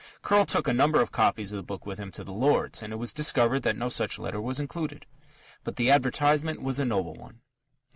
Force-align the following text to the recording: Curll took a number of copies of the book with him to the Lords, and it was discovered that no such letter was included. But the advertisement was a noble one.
Curll 0.23 0.47
took 0.47 0.67
a 0.67 0.73
number 0.73 0.99
of 0.99 1.11
copies 1.11 1.51
of 1.51 1.57
the 1.57 1.61
book 1.61 1.85
with 1.85 1.99
him 1.99 2.11
to 2.13 2.23
the 2.23 2.33
Lords, 2.33 2.81
and 2.81 2.91
it 2.91 2.95
was 2.95 3.13
discovered 3.13 3.59
that 3.59 3.77
no 3.77 3.87
such 3.87 4.17
letter 4.17 4.41
was 4.41 4.59
included. 4.59 5.05
But 5.63 5.75
the 5.75 5.91
advertisement 5.91 6.59
was 6.63 6.79
a 6.79 6.85
noble 6.85 7.13
one. 7.13 7.41